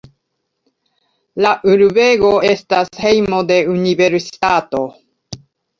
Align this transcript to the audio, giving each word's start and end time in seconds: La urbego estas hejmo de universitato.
La 1.47 1.51
urbego 1.73 2.33
estas 2.55 2.91
hejmo 3.05 3.45
de 3.55 3.63
universitato. 3.79 4.85